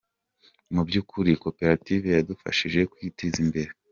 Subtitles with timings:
[0.73, 3.71] Mu by’ukuri, koperative yadufashije kwiteza imbere.